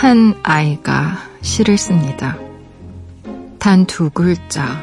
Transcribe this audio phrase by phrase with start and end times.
[0.00, 2.38] 한 아이가 시를 씁니다.
[3.58, 4.82] 단 두 글자,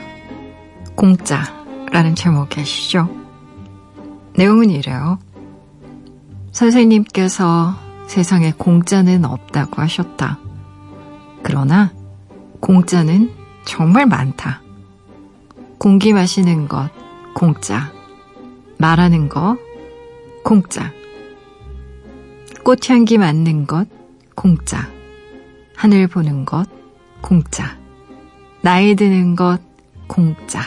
[0.93, 3.09] 공짜라는 제목이 아시죠?
[4.35, 5.17] 내용은 이래요.
[6.51, 7.73] 선생님께서
[8.05, 10.37] 세상에 공짜는 없다고 하셨다.
[11.41, 11.91] 그러나
[12.59, 13.31] 공짜는
[13.65, 14.61] 정말 많다.
[15.79, 16.91] 공기 마시는 것,
[17.33, 17.91] 공짜.
[18.77, 19.57] 말하는 거,
[20.43, 20.91] 공짜.
[22.63, 23.87] 꽃향기 맡는 것,
[24.35, 24.95] 공짜.
[25.77, 26.67] 하늘 보는 것,
[27.21, 27.77] 공짜.
[28.61, 29.59] 나이 드는 것,
[30.07, 30.59] 공짜.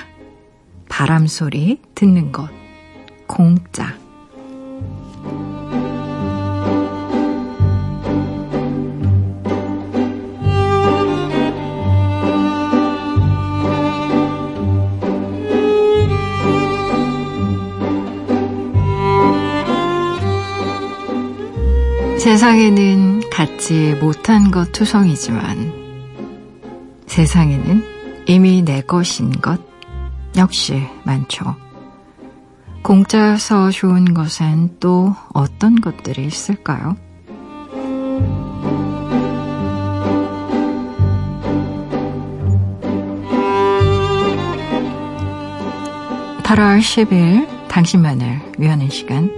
[0.88, 2.48] 바람 소리 듣는 것,
[3.26, 3.99] 공짜.
[22.20, 25.72] 세상에는 갖지 못한 것 투성이지만
[27.06, 27.82] 세상에는
[28.26, 29.58] 이미 내 것인 것
[30.36, 31.56] 역시 많죠.
[32.82, 36.94] 공짜여서 좋은 것엔 또 어떤 것들이 있을까요?
[46.42, 49.30] 8월 10일 당신만을 위하는 시간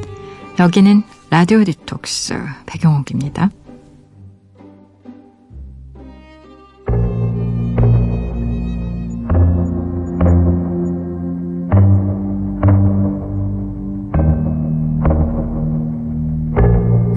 [0.58, 3.49] 여기는 라디오 디톡스 배경옥입니다.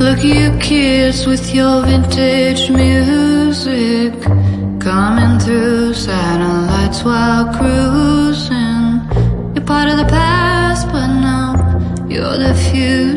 [0.01, 4.13] Look you kids with your vintage music
[4.81, 9.01] Coming through satellites while cruising
[9.55, 11.55] You're part of the past but now
[12.09, 13.14] you're the future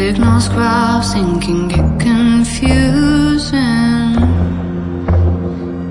[0.00, 3.52] Signals crossing can get confusing.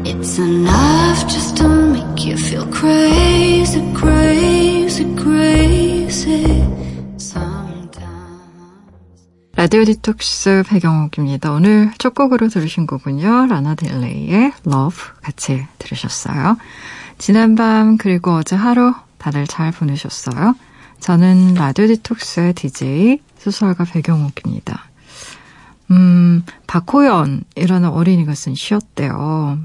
[0.04, 6.66] It's enough just to make you feel crazy, crazy, crazy.
[9.56, 11.52] 라디오 디톡스 배경옥입니다.
[11.52, 13.46] 오늘 첫 곡으로 들으신 곡은요.
[13.46, 16.58] 라나 델레이의 Love 같이 들으셨어요.
[17.20, 20.56] 지난밤 그리고 어제 하루 다들 잘 보내셨어요?
[21.00, 24.84] 저는 라디오 디톡스의 DJ 소설가 배경옥입니다.
[25.92, 29.60] 음, 박호연이라는 어린이가 쓴 시였대요.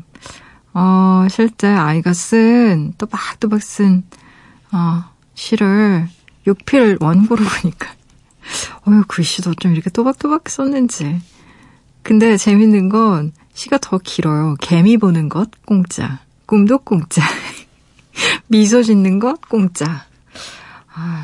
[0.73, 4.05] 어, 실제 아이가 쓴, 또박또박 쓴,
[4.73, 5.05] 어,
[5.35, 6.09] 시를
[6.47, 7.95] 육필 원고로 보니까,
[8.87, 11.21] 어휴, 글씨도 좀 이렇게 또박또박 썼는지.
[12.03, 14.57] 근데 재밌는 건 시가 더 길어요.
[14.61, 16.21] 개미 보는 것, 공짜.
[16.45, 17.23] 꿈도 공짜.
[18.49, 20.07] 미소 짓는 것, 공짜.
[20.93, 21.24] 아,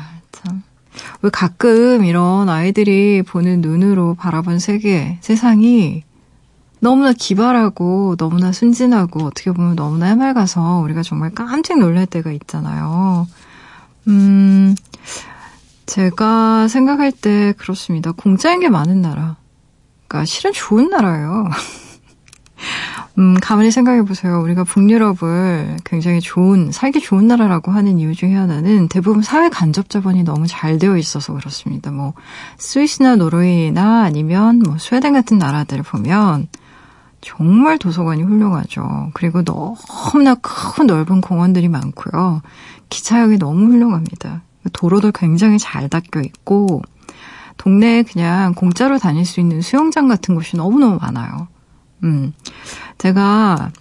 [1.21, 6.03] 왜 가끔 이런 아이들이 보는 눈으로 바라본 세계, 세상이
[6.79, 13.27] 너무나 기발하고 너무나 순진하고 어떻게 보면 너무나 해맑아서 우리가 정말 깜짝 놀랄 때가 있잖아요.
[14.07, 14.75] 음,
[15.85, 18.11] 제가 생각할 때 그렇습니다.
[18.11, 19.37] 공짜인 게 많은 나라.
[20.07, 21.49] 그러니까 실은 좋은 나라예요.
[23.21, 24.41] 음, 가만히 생각해 보세요.
[24.41, 30.23] 우리가 북유럽을 굉장히 좋은, 살기 좋은 나라라고 하는 이유 중에 하나는 대부분 사회 간접 자본이
[30.23, 31.91] 너무 잘 되어 있어서 그렇습니다.
[31.91, 32.15] 뭐,
[32.57, 36.47] 스위스나 노르웨이나 아니면 뭐, 스웨덴 같은 나라들을 보면
[37.21, 39.11] 정말 도서관이 훌륭하죠.
[39.13, 42.41] 그리고 너무나 큰 넓은 공원들이 많고요.
[42.89, 44.41] 기차역이 너무 훌륭합니다.
[44.73, 46.81] 도로도 굉장히 잘 닦여 있고,
[47.57, 51.47] 동네에 그냥 공짜로 다닐 수 있는 수영장 같은 곳이 너무너무 많아요.
[52.03, 52.33] 음.
[53.01, 53.71] 제가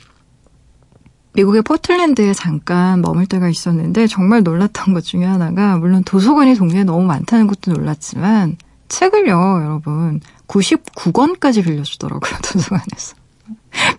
[1.34, 7.04] 미국의 포틀랜드에 잠깐 머물 때가 있었는데 정말 놀랐던 것 중에 하나가 물론 도서관이 동네에 너무
[7.04, 8.56] 많다는 것도 놀랐지만
[8.88, 13.16] 책을요, 여러분 99권까지 빌려주더라고요, 도서관에서.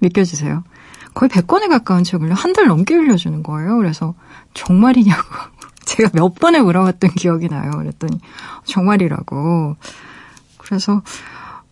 [0.02, 0.64] 믿겨지세요?
[1.14, 3.78] 거의 100권에 가까운 책을요, 한 달 넘게 빌려주는 거예요.
[3.78, 4.16] 그래서
[4.56, 5.22] 정말이냐고
[5.86, 7.70] 제가 몇 번에 물어봤던 기억이 나요.
[7.72, 8.20] 그랬더니
[8.66, 9.76] 정말이라고.
[10.58, 11.04] 그래서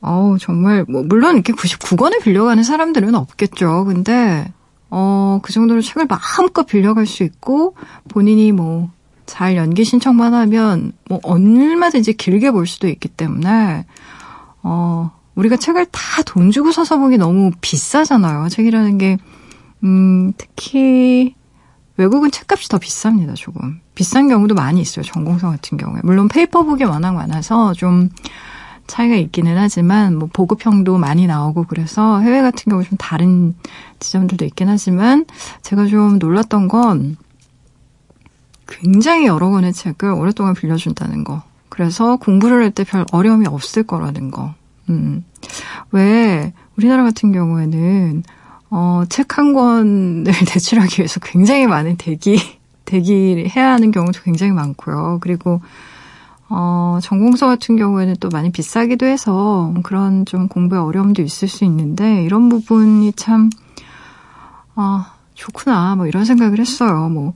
[0.01, 3.85] 어우, 정말, 뭐, 물론 이렇게 99권을 빌려가는 사람들은 없겠죠.
[3.85, 4.51] 근데,
[4.89, 7.75] 어, 그 정도로 책을 마음껏 빌려갈 수 있고,
[8.07, 8.89] 본인이 뭐,
[9.25, 13.85] 잘 연기 신청만 하면, 뭐, 얼마든지 길게 볼 수도 있기 때문에,
[14.63, 18.49] 어, 우리가 책을 다 돈 주고 사서 보기 너무 비싸잖아요.
[18.49, 19.17] 책이라는 게,
[19.83, 21.35] 음, 특히,
[21.97, 23.79] 외국은 책값이 더 비쌉니다, 조금.
[23.95, 25.99] 비싼 경우도 많이 있어요, 전공서 같은 경우에.
[26.03, 28.09] 물론 페이퍼북이 워낙 많아서 좀,
[28.89, 33.55] 차이가 있기는 하지만 뭐 보급형도 많이 나오고 그래서 해외 같은 경우 좀 다른
[33.99, 35.25] 지점들도 있긴 하지만
[35.61, 37.15] 제가 좀 놀랐던 건
[38.67, 41.43] 굉장히 여러 권의 책을 오랫동안 빌려준다는 거.
[41.69, 44.53] 그래서 공부를 할 때 별 어려움이 없을 거라는 거.
[44.89, 45.23] 음.
[45.91, 48.23] 왜 우리나라 같은 경우에는
[48.71, 52.37] 어, 책 한 권을 대출하기 위해서 굉장히 많은 대기,
[52.85, 55.17] 대기를 해야 하는 경우도 굉장히 많고요.
[55.21, 55.61] 그리고,
[56.49, 62.23] 어, 전공서 같은 경우에는 또 많이 비싸기도 해서 그런 좀 공부에 어려움도 있을 수 있는데,
[62.23, 63.49] 이런 부분이 참,
[64.75, 67.09] 아, 좋구나, 뭐 이런 생각을 했어요.
[67.09, 67.33] 뭐,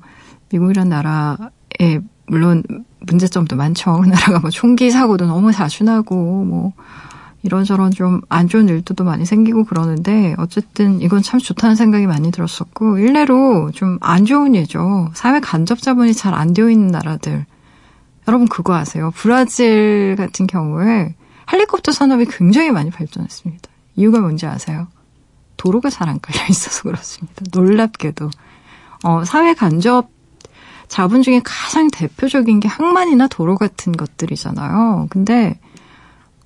[0.51, 2.63] 미국이란 나라에, 물론
[3.01, 3.99] 문제점도 많죠.
[4.01, 6.73] 그 나라가 뭐 총기 사고도 너무 자주 나고, 뭐,
[7.43, 12.99] 이런저런 좀 안 좋은 일들도 많이 생기고 그러는데 어쨌든 이건 참 좋다는 생각이 많이 들었었고
[12.99, 15.11] 일례로 좀 안 좋은 예죠.
[15.13, 17.45] 사회 간접 자본이 잘 안 되어 있는 나라들.
[18.27, 19.11] 여러분 그거 아세요?
[19.15, 21.15] 브라질 같은 경우에
[21.51, 23.69] 헬리콥터 산업이 굉장히 많이 발전했습니다.
[23.95, 24.87] 이유가 뭔지 아세요?
[25.57, 27.43] 도로가 잘 안 깔려 있어서 그렇습니다.
[27.53, 28.29] 놀랍게도.
[29.03, 30.09] 어, 사회 간접
[30.87, 35.07] 자본 중에 가장 대표적인 게 항만이나 도로 같은 것들이잖아요.
[35.09, 35.59] 근데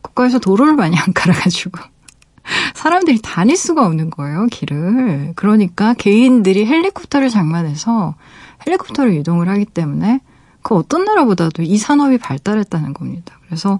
[0.02, 1.80] 국가에서 도로를 많이 안 깔아가지고
[2.74, 5.34] 사람들이 다닐 수가 없는 거예요, 길을.
[5.36, 8.16] 그러니까 개인들이 헬리콥터를 장만해서
[8.66, 10.22] 헬리콥터로 이동을 하기 때문에
[10.68, 13.40] 그 어떤 나라보다도 이 산업이 발달했다는 겁니다.
[13.46, 13.80] 그래서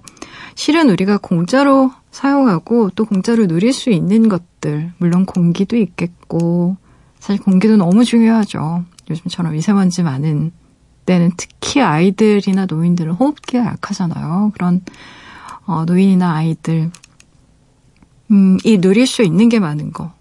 [0.54, 6.78] 실은 우리가 공짜로 사용하고 또 공짜로 누릴 수 있는 것들, 물론 공기도 있겠고,
[7.20, 8.86] 사실 공기도 너무 중요하죠.
[9.10, 10.50] 요즘처럼 미세먼지 많은
[11.04, 14.52] 때는 특히 아이들이나 노인들은 호흡기가 약하잖아요.
[14.54, 14.80] 그런
[15.66, 16.90] 어, 노인이나 아이들,
[18.30, 20.14] 음, 이 누릴 수 있는 게 많은 거.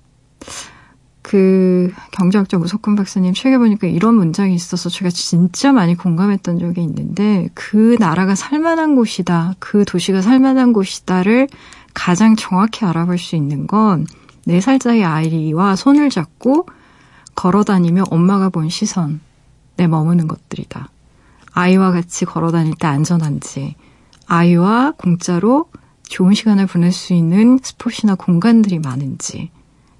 [1.28, 7.50] 그 경제학자 무석훈 박사님 책에 보니까 이런 문장이 있어서 제가 진짜 많이 공감했던 적이 있는데
[7.54, 11.50] 그 나라가 살만한 곳이다, 그 도시가 살만한 곳이다를
[11.94, 14.08] 가장 정확히 알아볼 수 있는 건
[14.48, 16.66] 4살짜리 아이와 손을 잡고
[17.36, 19.20] 걸어 다니며 엄마가 본 시선에
[19.90, 20.88] 머무는 것들이다.
[21.52, 23.76] 아이와 같이 걸어 다닐 때 안전한지,
[24.28, 25.66] 아이와 공짜로
[26.04, 29.52] 좋은 시간을 보낼 수 있는 스포츠나 공간들이 많은지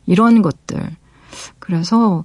[0.06, 0.96] 이런 것들.
[1.60, 2.24] 그래서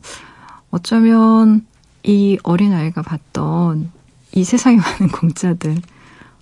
[0.70, 1.66] 어쩌면
[2.02, 3.90] 이 어린아이가 봤던
[4.32, 5.76] 이 세상에 많은 공짜들,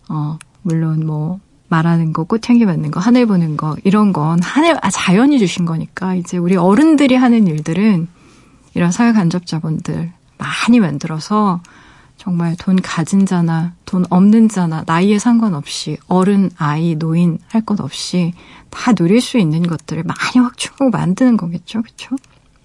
[0.09, 4.91] 어, 물론 뭐, 말하는 거, 꽃향기 맡는 거, 하늘 보는 거, 이런 건 하늘, 아,
[4.91, 8.09] 자연이 주신 거니까, 이제 우리 어른들이 하는 일들은
[8.75, 11.61] 이런 사회 간접 자본들 많이 만들어서
[12.17, 18.35] 정말 돈 가진 자나 돈 없는 자나 나이에 상관없이 어른, 아이, 노인 할 것 없이
[18.69, 21.83] 다 누릴 수 있는 것들을 많이 확충하고 만드는 거겠죠.
[21.83, 22.17] 그렇죠?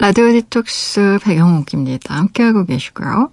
[0.00, 2.16] 라디오 디톡스 배경옥입니다.
[2.16, 3.28] 함께하고 계시고요.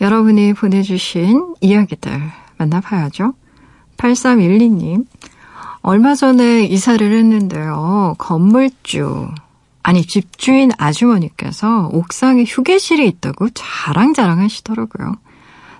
[0.00, 2.12] 여러분이 보내주신 이야기들
[2.58, 3.34] 만나봐야죠.
[3.96, 5.04] 8312님,
[5.80, 8.14] 얼마 전에 이사를 했는데요.
[8.18, 9.30] 건물주,
[9.82, 15.16] 아니 집주인 아주머니께서 옥상에 휴게실이 있다고 자랑자랑 하시더라고요.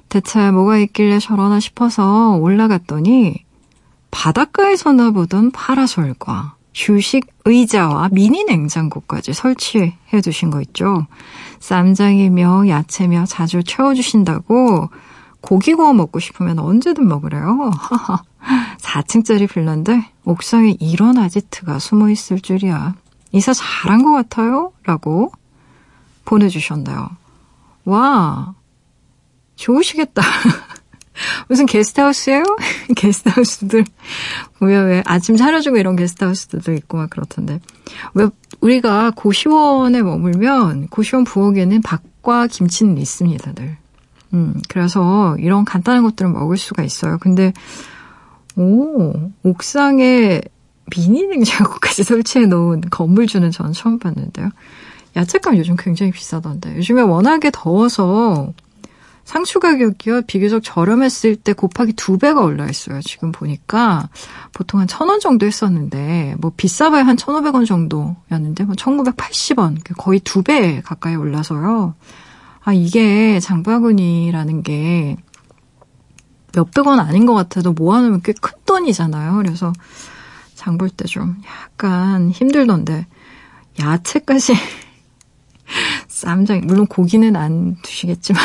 [0.09, 3.45] 대체 뭐가 있길래 저러나 싶어서 올라갔더니
[4.11, 11.07] 바닷가에서나 보던 파라솔과 휴식 의자와 미니 냉장고까지 설치해 두신 거 있죠.
[11.61, 14.89] 쌈장이며 야채며 자주 채워주신다고
[15.41, 17.71] 고기 구워 먹고 싶으면 언제든 먹으래요.
[18.81, 22.95] 4층짜리 빌라인데 옥상에 이런 아지트가 숨어 있을 줄이야.
[23.33, 24.73] 이사 잘한 것 같아요?
[24.85, 25.33] 라고
[26.25, 27.11] 보내주셨네요.
[27.85, 28.55] 와,
[29.57, 30.23] 좋으시겠다.
[31.49, 32.43] 무슨 게스트하우스예요?
[32.97, 33.85] 게스트하우스들
[34.59, 37.61] 보면 왜 아침 차려주고 이런 게스트하우스들도 있고 막 그렇던데
[38.15, 38.29] 왜
[38.61, 43.77] 우리가 고시원에 머물면 고시원 부엌에는 밥과 김치는 있습니다, 늘.
[44.35, 47.19] 음, 그래서 이런 간단한 것들은 먹을 수가 있어요.
[47.19, 47.53] 근데
[48.57, 49.13] 오
[49.43, 50.41] 옥상에
[50.91, 54.51] 미니 냉장고까지 설치해 놓은 건물주는 저는 처음 봤는데요.
[55.17, 58.53] 야채값 요즘 굉장히 비싸던데 요즘에 워낙에 더워서
[59.25, 63.01] 상추 가격이요, 비교적 저렴했을 때 곱하기 두 배가 올라 있어요.
[63.03, 64.09] 지금 보니까
[64.53, 69.79] 보통 한 천 원 정도 했었는데, 뭐 비싸봐야 한 천오백 원 정도였는데, 뭐 천구백팔십 원
[69.97, 71.95] 거의 두 배 가까이 올라서요.
[72.65, 75.17] 아, 이게 장바구니라는 게
[76.55, 79.37] 몇백 원 아닌 것 같아도 모아놓으면 꽤 큰 돈이잖아요.
[79.37, 79.73] 그래서
[80.55, 83.07] 장 볼 때 좀 약간 힘들던데,
[83.81, 84.55] 야채까지
[86.09, 88.43] 쌈장, 물론 고기는 안 드시겠지만,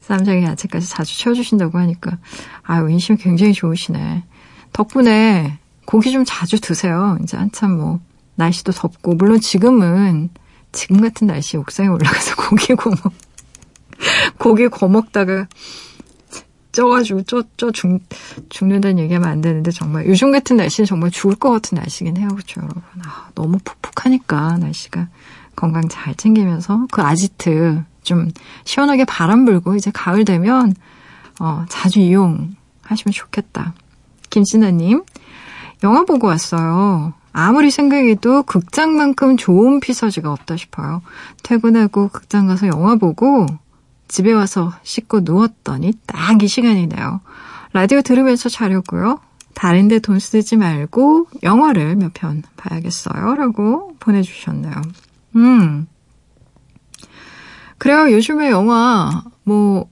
[0.00, 2.18] 쌈장에 야채까지 자주 채워주신다고 하니까,
[2.62, 4.24] 아유, 인심이 굉장히 좋으시네.
[4.72, 7.18] 덕분에 고기 좀 자주 드세요.
[7.22, 8.00] 이제 한참 뭐,
[8.36, 10.30] 날씨도 덥고, 물론 지금은,
[10.72, 13.12] 지금 같은 날씨에 옥상에 올라가서 고기 구워 먹,
[14.38, 15.46] 고기 구워 먹다가,
[16.74, 18.00] 쪄가지고 쪄, 쪄 죽,
[18.48, 22.28] 죽는다는 얘기하면 안 되는데 정말 요즘 같은 날씨는 정말 죽을 것 같은 날씨긴 해요.
[22.28, 22.82] 그렇죠, 여러분.
[23.04, 25.08] 아, 너무 푹푹하니까 날씨가
[25.54, 28.30] 건강 잘 챙기면서 그 아지트 좀
[28.64, 30.74] 시원하게 바람 불고 이제 가을 되면
[31.40, 33.74] 어, 자주 이용하시면 좋겠다.
[34.30, 35.02] 김진아님,
[35.82, 37.14] 영화 보고 왔어요.
[37.32, 41.02] 아무리 생각해도 극장만큼 좋은 피서지가 없다 싶어요.
[41.42, 43.46] 퇴근하고 극장 가서 영화 보고
[44.06, 47.20] 집에 와서 씻고 누웠더니 딱 이 시간이네요.
[47.72, 49.18] 라디오 들으면서 자려고요.
[49.54, 53.34] 다른데 돈 쓰지 말고 영화를 몇 편 봐야겠어요.
[53.34, 54.74] 라고 보내주셨네요.
[55.36, 55.86] 음.
[57.78, 58.10] 그래요.
[58.12, 59.88] 요즘에 영화, 뭐,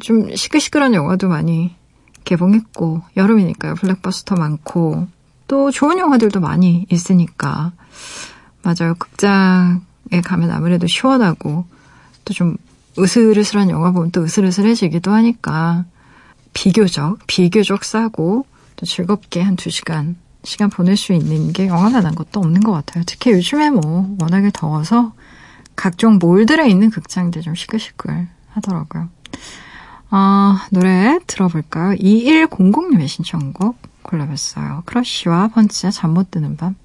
[0.00, 1.74] 좀 시끌시끌한 영화도 많이
[2.24, 3.74] 개봉했고, 여름이니까요.
[3.74, 5.06] 블랙버스터 많고,
[5.46, 7.72] 또 좋은 영화들도 많이 있으니까.
[8.62, 8.94] 맞아요.
[8.98, 11.66] 극장에 가면 아무래도 시원하고,
[12.24, 12.56] 또 좀
[12.98, 15.84] 으슬으슬한 영화 보면 또 으슬으슬해지기도 하니까
[16.54, 22.14] 비교적 비교적 싸고 또 즐겁게 한 두 시간 시간 보낼 수 있는 게 영화만 한
[22.14, 23.02] 것도 없는 것 같아요.
[23.06, 25.12] 특히 요즘에 뭐 워낙에 더워서
[25.76, 29.08] 각종 몰들에 있는 극장들 좀 시끌시끌 하더라고요.
[30.10, 31.96] 아, 노래 들어볼까요?
[31.96, 34.82] 2100님의 신청곡 골라봤어요.
[34.86, 36.76] 크러쉬와 펀치의 잠 못 드는 밤.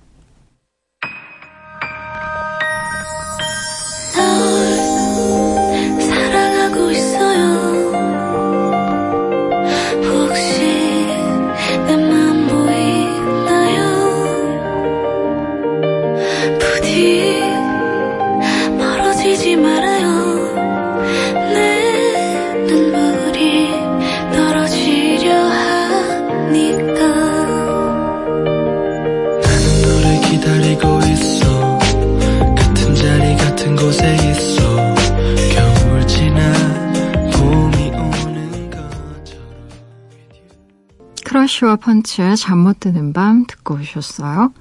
[41.60, 44.54] 크러쉬와 펀치의 잠 못 드는 밤 듣고 오셨어요.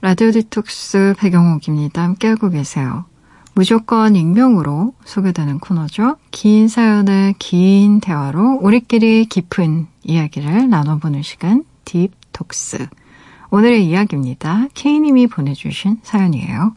[0.00, 2.02] 라디오 디톡스 배경옥입니다.
[2.02, 3.04] 함께하고 계세요.
[3.54, 6.16] 무조건 익명으로 소개되는 코너죠.
[6.30, 12.88] 긴 사연의 긴 대화로 우리끼리 깊은 이야기를 나눠보는 시간 deep talks.
[13.50, 14.68] 오늘의 이야기입니다.
[14.74, 16.74] K님이 보내주신 사연이에요.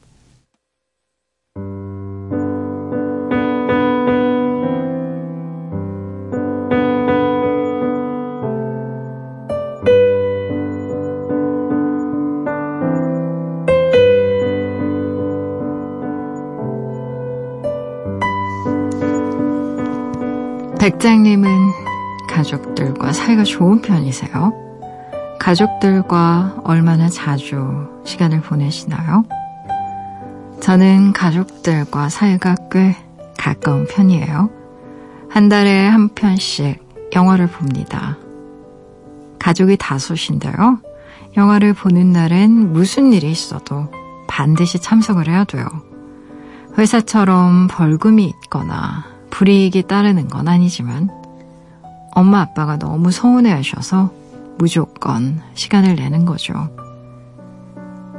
[20.87, 21.49] 백장님은
[22.29, 24.53] 가족들과 사이가 좋은 편이세요?
[25.37, 29.25] 가족들과 얼마나 자주 시간을 보내시나요?
[30.61, 32.95] 저는 가족들과 사이가 꽤
[33.37, 34.49] 가까운 편이에요.
[35.29, 36.81] 한 달에 한 편씩
[37.13, 38.15] 영화를 봅니다.
[39.39, 40.79] 가족이 다섯인데요.
[41.35, 43.91] 영화를 보는 날엔 무슨 일이 있어도
[44.27, 45.67] 반드시 참석을 해야 돼요.
[46.77, 51.11] 회사처럼 벌금이 있거나 불이익이 따르는 건 아니지만
[52.11, 54.11] 엄마 아빠가 너무 서운해 하셔서
[54.57, 56.55] 무조건 시간을 내는 거죠.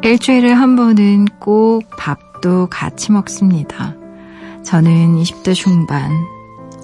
[0.04, 3.96] 일주일에 한 번은 꼭 밥도 같이 먹습니다.
[4.62, 6.12] 저는 20대 중반,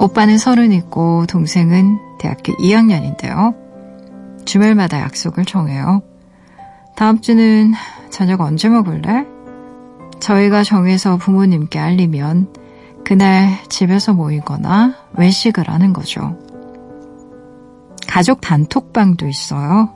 [0.01, 3.55] 오빠는 서른이고 동생은 대학교 2학년인데요.
[4.45, 6.03] 주말마다 약속을 정해요.
[6.97, 7.73] 다음 주는
[8.11, 9.27] 저녁 언제 먹을래?
[10.19, 12.64] 저희가 정해서 부모님께 알리면
[13.05, 16.39] 그날 집에서 모이거나 외식을 하는 거죠.
[18.09, 19.91] 가족 단톡방도 있어요.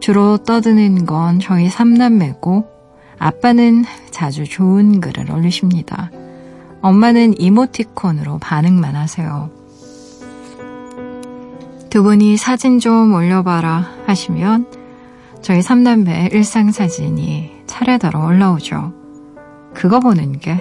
[0.00, 2.66] 주로 떠드는 건 저희 삼남매고
[3.18, 6.10] 아빠는 자주 좋은 글을 올리십니다.
[6.80, 9.50] 엄마는 이모티콘으로 반응만 하세요.
[11.90, 14.66] 두 분이 사진 좀 올려봐라 하시면
[15.42, 18.92] 저희 삼남매의 일상 사진이 차례대로 올라오죠.
[19.74, 20.58] 그거 보는 게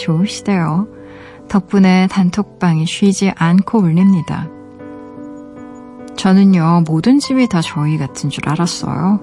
[0.00, 0.95] 좋으시대요.
[1.48, 4.48] 덕분에 단톡방이 쉬지 않고 울립니다.
[6.16, 9.20] 저는요, 모든 집이 다 저희 같은 줄 알았어요.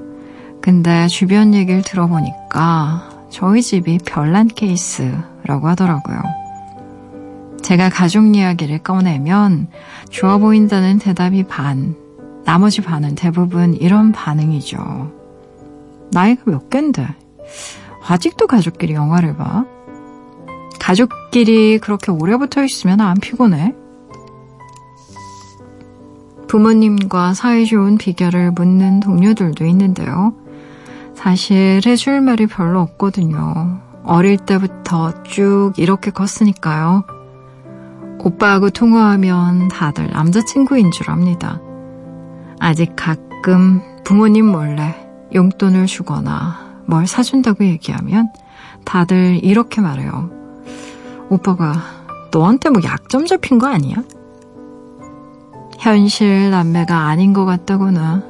[0.61, 6.21] 근데 주변 얘기를 들어보니까 저희 집이 별난 케이스라고 하더라고요.
[7.61, 9.67] 제가 가족 이야기를 꺼내면
[10.09, 11.95] 좋아 보인다는 대답이 반,
[12.45, 15.11] 나머지 반은 대부분 이런 반응이죠.
[16.11, 17.07] 나이가 몇 갠데?
[18.05, 19.65] 아직도 가족끼리 영화를 봐?
[20.83, 23.73] 가족끼리 그렇게 오래 붙어 있으면 안 피곤해?
[26.49, 30.33] 부모님과 사이 좋은 비결을 묻는 동료들도 있는데요.
[31.15, 33.79] 사실 해줄 말이 별로 없거든요.
[34.03, 37.05] 어릴 때부터 쭉 이렇게 컸으니까요.
[38.19, 41.61] 오빠하고 통화하면 다들 남자친구인 줄 압니다.
[42.59, 44.95] 아직 가끔 부모님 몰래
[45.33, 48.33] 용돈을 주거나 뭘 사준다고 얘기하면
[48.83, 50.32] 다들 이렇게 말해요.
[51.29, 51.73] 오빠가
[52.31, 53.95] 너한테 뭐 약점 잡힌 거 아니야?
[55.79, 58.23] 현실 남매가 아닌 것 같다거나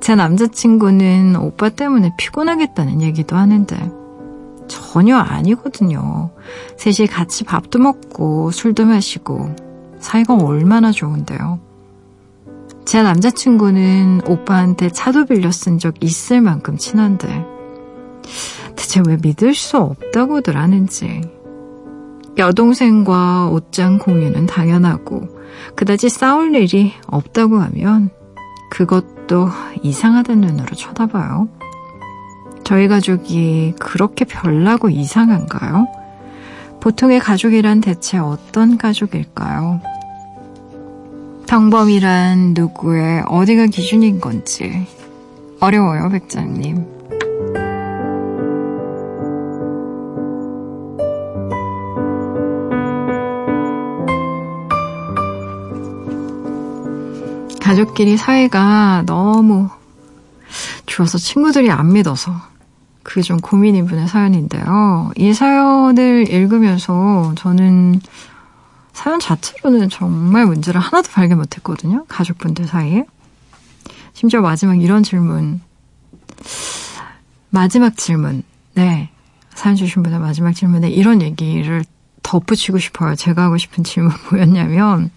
[0.00, 3.90] 제 남자친구는 오빠 때문에 피곤하겠다는 얘기도 하는데
[4.68, 6.30] 전혀 아니거든요.
[6.76, 9.54] 셋이 같이 밥도 먹고 술도 마시고
[10.00, 11.60] 사이가 얼마나 좋은데요.
[12.84, 17.44] 제 남자친구는 오빠한테 차도 빌려 쓴 적 있을 만큼 친한데
[18.76, 21.20] 대체 왜 믿을 수 없다고들 하는지
[22.38, 25.28] 여동생과 옷장 공유는 당연하고
[25.76, 28.10] 그다지 싸울 일이 없다고 하면
[28.70, 29.48] 그것도
[29.82, 31.48] 이상하다는 눈으로 쳐다봐요.
[32.64, 35.88] 저희 가족이 그렇게 별나고 이상한가요?
[36.80, 39.80] 보통의 가족이란 대체 어떤 가족일까요?
[41.46, 44.86] 평범이란 누구의 어디가 기준인 건지
[45.60, 46.91] 어려워요, 백장님.
[57.62, 59.68] 가족끼리 사이가 너무
[60.86, 62.34] 좋아서 친구들이 안 믿어서
[63.04, 65.12] 그게 좀 고민인 분의 사연인데요.
[65.16, 68.00] 이 사연을 읽으면서 저는
[68.92, 72.04] 사연 자체로는 정말 문제를 하나도 발견 못했거든요.
[72.08, 73.04] 가족분들 사이에.
[74.12, 75.60] 심지어 마지막 이런 질문.
[77.50, 78.42] 마지막 질문.
[78.74, 79.10] 네.
[79.54, 81.84] 사연 주신 분의 마지막 질문에 이런 얘기를
[82.22, 83.14] 덧붙이고 싶어요.
[83.14, 85.10] 제가 하고 싶은 질문 뭐였냐면,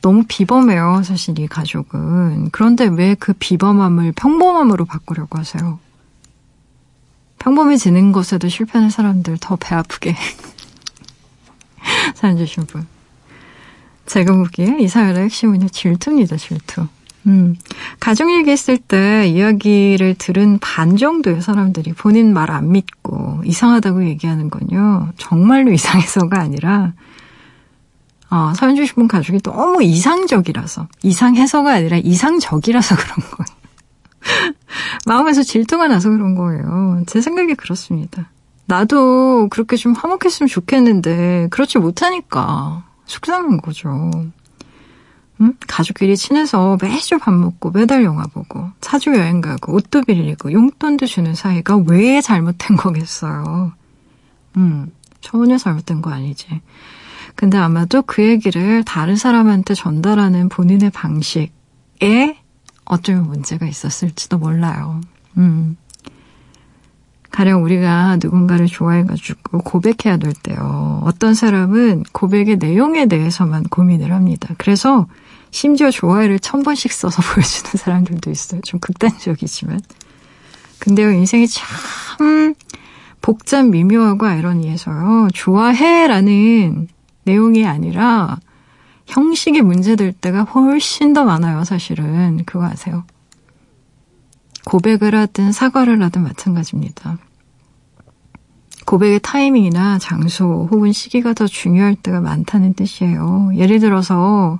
[0.00, 2.50] 너무 비범해요, 사실 이 가족은.
[2.52, 5.78] 그런데 왜 그 비범함을 평범함으로 바꾸려고 하세요?
[7.38, 10.14] 평범해지는 것에도 실패하는 사람들 더 배 아프게
[12.14, 12.86] 사연 주신 분.
[14.06, 16.86] 제가 보기에 이 사연의 핵심은 질투입니다, 질투.
[17.26, 17.56] 음,
[18.00, 25.10] 가족 얘기했을 때 이야기를 들은 반 정도의 사람들이 본인 말 안 믿고 이상하다고 얘기하는 건요,
[25.18, 26.94] 정말로 이상해서가 아니라,
[28.30, 34.54] 어, 사연 주신 분 가족이 너무 이상적이라서, 이상해서가 아니라 이상적이라서 그런 거예요.
[35.06, 37.02] 마음에서 질투가 나서 그런 거예요.
[37.06, 38.30] 제 생각이 그렇습니다.
[38.66, 42.84] 나도 그렇게 좀 화목했으면 좋겠는데, 그렇지 못하니까.
[43.06, 44.10] 속상한 거죠.
[45.40, 45.54] 응?
[45.66, 51.34] 가족끼리 친해서 매주 밥 먹고 매달 영화 보고 차주 여행 가고 옷도 빌리고 용돈도 주는
[51.34, 53.72] 사이가 왜 잘못된 거겠어요.
[54.56, 56.60] 음, 전혀 잘못된 거 아니지.
[57.38, 62.36] 근데 아마도 그 얘기를 다른 사람한테 전달하는 본인의 방식에
[62.84, 65.00] 어쩌면 문제가 있었을지도 몰라요.
[65.36, 65.76] 음.
[67.30, 71.00] 가령 우리가 누군가를 좋아해가지고 고백해야 될 때요.
[71.04, 74.52] 어떤 사람은 고백의 내용에 대해서만 고민을 합니다.
[74.58, 75.06] 그래서
[75.52, 78.60] 심지어 좋아요를 천 번씩 써서 보여주는 사람들도 있어요.
[78.62, 79.80] 좀 극단적이지만.
[80.80, 82.54] 근데요, 인생이 참
[83.20, 85.28] 복잡 미묘하고 아이러니해서요.
[85.32, 86.88] 좋아해라는
[87.28, 88.38] 내용이 아니라
[89.06, 92.42] 형식이 문제될 때가 훨씬 더 많아요, 사실은.
[92.46, 93.04] 그거 아세요?
[94.64, 97.18] 고백을 하든 사과를 하든 마찬가지입니다.
[98.86, 103.50] 고백의 타이밍이나 장소 혹은 시기가 더 중요할 때가 많다는 뜻이에요.
[103.54, 104.58] 예를 들어서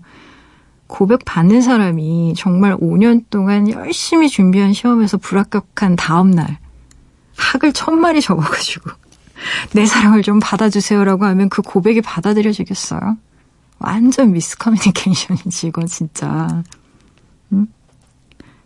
[0.86, 6.58] 고백 받는 사람이 정말 5년 동안 열심히 준비한 시험에서 불합격한 다음날
[7.36, 8.90] 학을 천 마리 적어가지고
[9.72, 13.16] 내 사랑을 좀 받아주세요라고 하면 그 고백이 받아들여지겠어요?
[13.78, 16.62] 완전 미스커뮤니케이션이지 이거 진짜.
[17.52, 17.66] 응?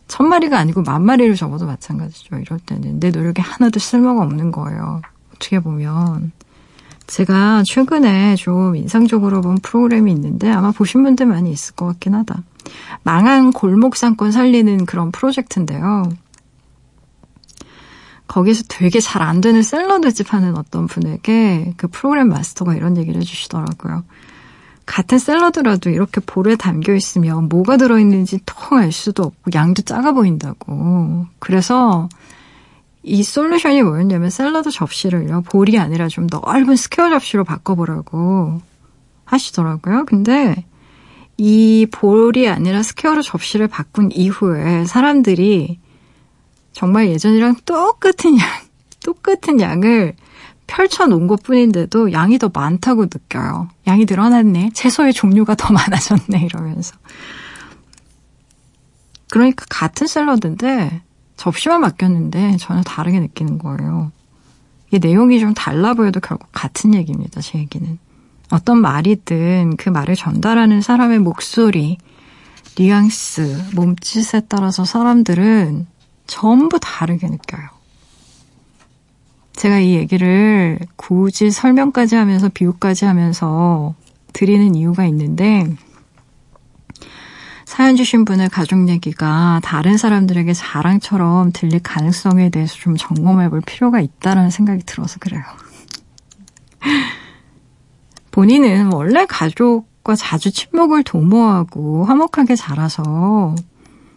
[0.09, 2.37] 천 마리가 아니고 만 마리를 적어도 마찬가지죠.
[2.37, 5.03] 이럴 때는 내 노력에 하나도 쓸모가 없는 거예요.
[5.35, 6.33] 어떻게 보면
[7.07, 12.43] 제가 최근에 좀 인상적으로 본 프로그램이 있는데 아마 보신 분들 많이 있을 것 같긴 하다.
[13.03, 16.09] 망한 골목 상권 살리는 그런 프로젝트인데요.
[18.33, 24.05] 거기서 되게 잘 안 되는 샐러드집 하는 어떤 분에게 그 프로그램 마스터가 이런 얘기를 해주시더라고요.
[24.87, 31.27] 같은 샐러드라도 이렇게 bowl에 담겨 있으면 뭐가 들어있는지 통 알 수도 없고 양도 작아 보인다고.
[31.41, 32.09] 그래서
[33.03, 38.63] 이 솔루션이 뭐였냐면 샐러드 접시를요, bowl이 아니라 좀 넓은 square 접시로 바꿔보라고
[39.27, 40.07] 하시더라고요.
[40.07, 40.65] 근데
[41.37, 45.79] 이 bowl이 아니라 square로 접시를 바꾼 이후에 사람들이
[46.73, 48.49] 정말 예전이랑 똑같은 양,
[49.05, 50.15] 똑같은 양을
[50.67, 53.69] 펼쳐놓은 것 뿐인데도 양이 더 많다고 느껴요.
[53.87, 54.71] 양이 늘어났네.
[54.75, 56.45] 채소의 종류가 더 많아졌네.
[56.45, 56.95] 이러면서.
[59.31, 61.03] 그러니까 같은 샐러드인데
[61.37, 64.13] 접시만 바뀌었는데 전혀 다르게 느끼는 거예요.
[64.91, 67.41] 이 내용이 좀 달라 보여도 결국 같은 얘기입니다.
[67.41, 67.99] 제 얘기는.
[68.51, 71.97] 어떤 말이든 그 말을 전달하는 사람의 목소리,
[72.79, 75.87] 뉘앙스, 몸짓에 따라서 사람들은
[76.27, 77.69] 전부 다르게 느껴요.
[79.55, 83.95] 제가 이 얘기를 굳이 설명까지 하면서 비유까지 하면서
[84.33, 85.69] 드리는 이유가 있는데,
[87.65, 94.01] 사연 주신 분의 가족 얘기가 다른 사람들에게 자랑처럼 들릴 가능성에 대해서 좀 점검해 볼 필요가
[94.01, 95.43] 있다는 생각이 들어서 그래요.
[98.31, 103.55] 본인은 원래 가족과 자주 친목을 도모하고 화목하게 자라서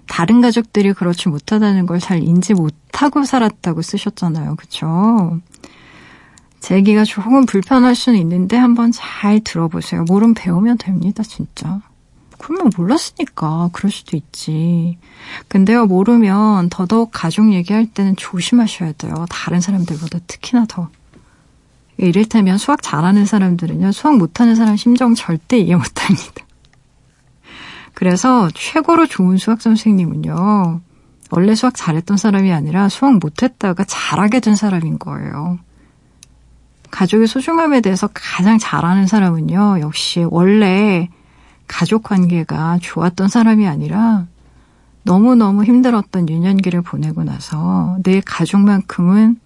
[0.08, 4.56] 다른 가족들이 그렇지 못하다는 걸 잘 인지 못하고 살았다고 쓰셨잖아요.
[4.56, 5.39] 그쵸?
[6.60, 10.04] 제 얘기가 조금 불편할 수는 있는데 한번 잘 들어보세요.
[10.08, 11.80] 모르면 배우면 됩니다, 진짜.
[12.38, 14.98] 그러면 몰랐으니까 그럴 수도 있지.
[15.48, 19.26] 근데요, 모르면 더더욱 가족 얘기할 때는 조심하셔야 돼요.
[19.30, 20.89] 다른 사람들보다 특히나 더.
[21.98, 26.44] 이를테면 수학 잘하는 사람들은요, 수학 못하는 사람 심정 절대 이해 못합니다.
[27.95, 30.81] 그래서 최고로 좋은 수학 선생님은요,
[31.31, 35.58] 원래 수학 잘했던 사람이 아니라 수학 못했다가 잘하게 된 사람인 거예요.
[36.91, 41.10] 가족의 소중함에 대해서 가장 잘 아는 사람은요, 역시 원래
[41.67, 44.27] 가족 관계가 좋았던 사람이 아니라
[45.03, 49.39] 너무너무 힘들었던 유년기를 보내고 나서 내 가족만큼은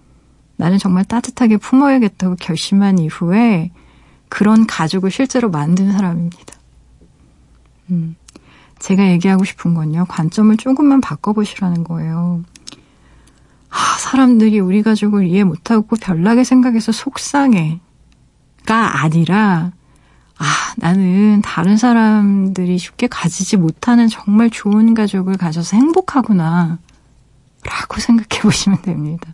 [0.55, 3.71] 나는 정말 따뜻하게 품어야겠다고 결심한 이후에
[4.27, 6.55] 그런 가족을 실제로 만든 사람입니다.
[7.91, 8.15] 음,
[8.79, 12.43] 제가 얘기하고 싶은 건요, 관점을 조금만 바꿔보시라는 거예요.
[13.69, 17.79] 아, 사람들이 우리 가족을 이해 못하고 별나게 생각해서 속상해가
[18.67, 19.71] 아니라,
[20.37, 20.45] 아,
[20.77, 26.79] 나는 다른 사람들이 쉽게 가지지 못하는 정말 좋은 가족을 가져서 행복하구나.
[27.63, 29.33] 라고 생각해 보시면 됩니다.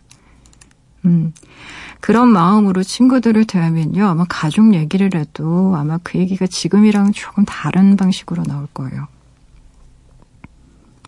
[1.04, 1.32] 음,
[2.00, 4.04] 그런 마음으로 친구들을 대하면요.
[4.04, 9.06] 아마 가족 얘기를 해도 아마 그 얘기가 지금이랑 조금 다른 방식으로 나올 거예요.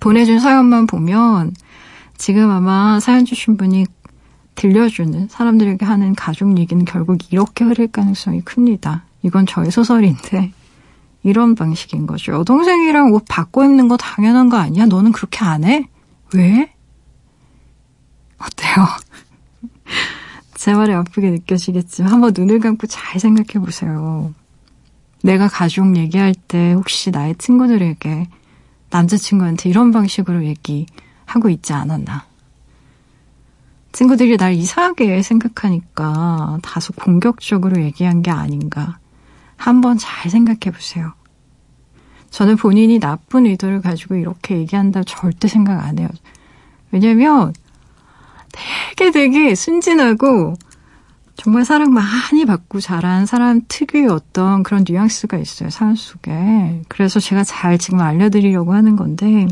[0.00, 1.54] 보내준 사연만 보면
[2.16, 3.87] 지금 아마 사연 주신 분이
[4.54, 9.04] 들려주는 사람들에게 하는 가족 얘기는 결국 이렇게 흐를 가능성이 큽니다.
[9.22, 10.52] 이건 저의 소설인데
[11.22, 12.32] 이런 방식인 거죠.
[12.32, 14.87] 여동생이랑 옷 바꿔 입는 거 당연한 거 아니야?
[14.87, 15.88] 너는 그렇게 안 해?
[16.34, 16.72] 왜?
[18.38, 18.87] 어때요?
[20.54, 24.34] 제 말이 아프게 느껴지겠지만 한번 눈을 감고 잘 생각해 보세요.
[25.22, 28.28] 내가 가족 얘기할 때 혹시 나의 친구들에게
[28.90, 32.27] 남자친구한테 이런 방식으로 얘기하고 있지 않았나.
[33.92, 38.98] 친구들이 날 이상하게 생각하니까 다소 공격적으로 얘기한 게 아닌가.
[39.57, 41.12] 한번 잘 생각해 보세요.
[42.31, 46.09] 저는 본인이 나쁜 의도를 가지고 이렇게 얘기한다 절대 생각 안 해요.
[46.90, 47.53] 왜냐면
[48.53, 50.55] 되게 되게 순진하고
[51.38, 56.83] 정말 사랑 많이 받고 자란 사람 특유의 어떤 그런 뉘앙스가 있어요, 사연 속에.
[56.88, 59.46] 그래서 제가 잘 지금 알려드리려고 하는 건데,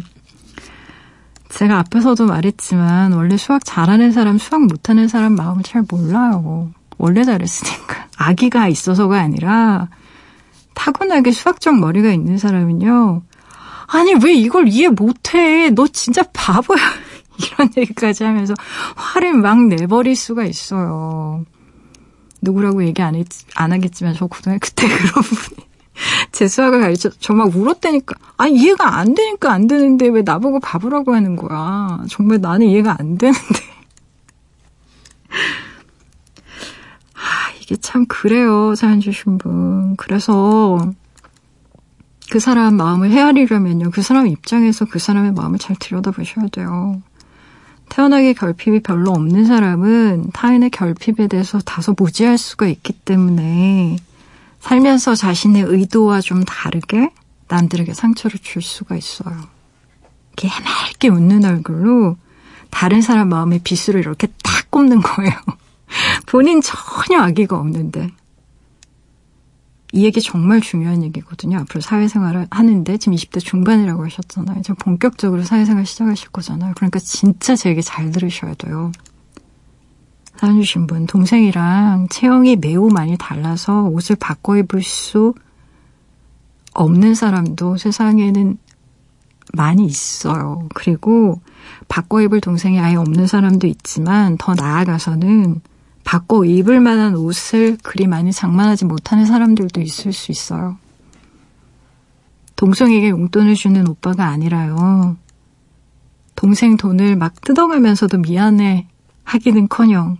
[1.48, 6.72] 제가 앞에서도 말했지만, 원래 수학 잘하는 사람, 수학 못하는 사람 마음을 잘 몰라요.
[6.98, 8.08] 원래 잘했으니까.
[8.18, 9.88] 아기가 있어서가 아니라,
[10.74, 13.22] 타고나게 수학적 머리가 있는 사람은요,
[13.86, 15.70] 아니, 왜 이걸 이해 못해?
[15.70, 16.82] 너 진짜 바보야.
[17.38, 18.54] 이런 얘기까지 하면서
[18.96, 21.44] 화를 막 내버릴 수가 있어요.
[22.46, 25.66] 누구라고 얘기 안, 했, 안 하겠지만 저 고등학교 때 그런 분이
[26.30, 28.14] 제 수학을 가르쳐 정말 울었다니까.
[28.36, 32.04] 아니 이해가 안 되니까 안 되는데 왜 나보고 바보라고 하는 거야?
[32.08, 33.40] 정말 나는 이해가 안 되는데.
[37.14, 39.96] 아 이게 참 그래요 사연 주신 분.
[39.96, 40.78] 그래서
[42.30, 43.90] 그 사람 마음을 헤아리려면요.
[43.90, 47.00] 그 사람 입장에서 그 사람의 마음을 잘 들여다보셔야 돼요
[47.96, 53.96] 태어나게 결핍이 별로 없는 사람은 타인의 결핍에 대해서 다소 무지할 수가 있기 때문에
[54.60, 57.10] 살면서 자신의 의도와 좀 다르게
[57.48, 59.34] 남들에게 상처를 줄 수가 있어요.
[60.28, 62.18] 이렇게 해맑게 웃는 얼굴로
[62.68, 65.32] 다른 사람 마음에 빗수를 이렇게 탁 꼽는 거예요.
[66.26, 68.10] 본인 전혀 악의가 없는데.
[69.92, 71.58] 이 얘기 정말 중요한 얘기거든요.
[71.58, 74.58] 앞으로 사회생활을 하는데 지금 20대 중반이라고 하셨잖아요.
[74.58, 76.72] 이제 본격적으로 사회생활 시작하실 거잖아요.
[76.76, 78.92] 그러니까 진짜 제 얘기 잘 들으셔야 돼요.
[80.36, 85.34] 사연 주신 분, 동생이랑 체형이 매우 많이 달라서 옷을 바꿔 입을 수
[86.74, 88.58] 없는 사람도 세상에는
[89.54, 90.68] 많이 있어요.
[90.74, 91.40] 그리고
[91.88, 95.62] 바꿔 입을 동생이 아예 없는 사람도 있지만 더 나아가서는
[96.06, 100.78] 바꿔 입을 만한 옷을 그리 많이 장만하지 못하는 사람들도 있을 수 있어요.
[102.54, 105.16] 동생에게 용돈을 주는 오빠가 아니라요.
[106.36, 108.86] 동생 돈을 막 뜯어가면서도 미안해
[109.24, 110.18] 하기는 커녕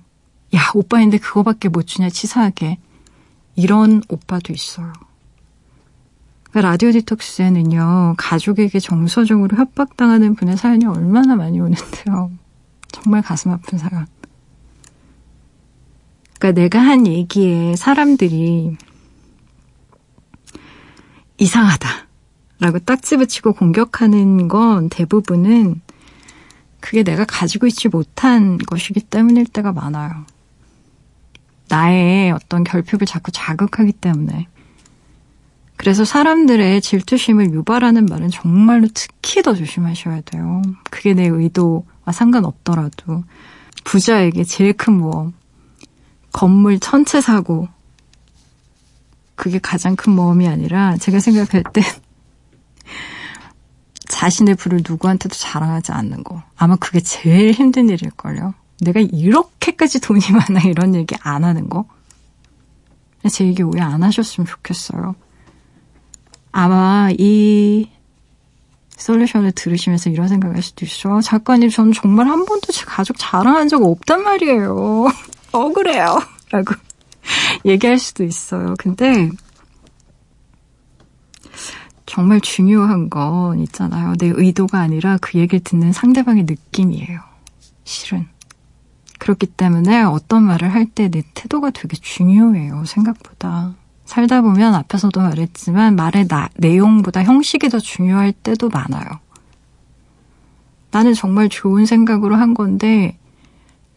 [0.57, 2.79] 야, 오빠인데 그거밖에 못 주냐, 치사하게.
[3.55, 4.93] 이런 오빠도 있어요.
[6.51, 12.33] 그러니까 라디오 디톡스에는요, 가족에게 정서적으로 협박당하는 분의 사연이 얼마나 많이 오는데요.
[12.91, 14.07] 정말 가슴 아픈 사연.
[16.39, 18.77] 그러니까 내가 한 얘기에 사람들이
[21.39, 22.07] 이상하다.
[22.59, 25.83] 라고 딱 집어치고 공격하는 건 대부분은
[26.81, 30.25] 그게 내가 가지고 있지 못한 것이기 때문일 때가 많아요.
[31.69, 34.47] 나의 어떤 결핍을 자꾸 자극하기 때문에.
[35.77, 40.63] 그래서 사람들의 질투심을 유발하는 말은 정말로 특히 더 조심하셔야 돼요.
[40.91, 43.25] 그게 내 의도와 상관없더라도.
[43.85, 45.35] 부자에게 제일 큰 모험.
[46.37, 47.67] 건물 천채 사고.
[49.37, 51.81] 그게 가장 큰 모험이 아니라 제가 생각할 때
[54.07, 56.43] 자신의 부를 누구한테도 자랑하지 않는 거.
[56.55, 58.53] 아마 그게 제일 힘든 일일걸요.
[58.83, 60.21] 내가 이렇게까지 돈이
[60.51, 61.87] 많아 이런 얘기 안 하는 거.
[63.31, 65.15] 제 얘기 오해 안 하셨으면 좋겠어요.
[66.53, 67.89] 아마 이
[68.91, 71.23] 솔루션을 들으시면서 이런 생각할 수도 있어.
[71.23, 75.07] 작가님, 저는 정말 한 번도 제 가족 자랑한 적 없단 말이에요.
[75.53, 76.21] 억울해요.
[76.51, 76.75] 라고
[77.65, 78.75] 얘기할 수도 있어요.
[78.79, 79.31] 근데
[82.07, 84.15] 정말 중요한 건 있잖아요.
[84.19, 87.21] 내 의도가 아니라 그 얘기를 듣는 상대방의 느낌이에요.
[87.85, 88.27] 실은.
[89.19, 92.85] 그렇기 때문에 어떤 말을 할 때 내 태도가 되게 중요해요.
[92.85, 93.75] 생각보다.
[94.05, 99.07] 살다 보면 앞에서도 말했지만 말의 나, 내용보다 형식이 더 중요할 때도 많아요.
[100.93, 103.19] 나는 정말 좋은 생각으로 한 건데